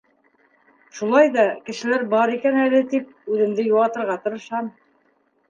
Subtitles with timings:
[0.99, 4.75] Шулай ҙа, кешеләр бар икән әле тип, үҙемде йыуатырға тырышам.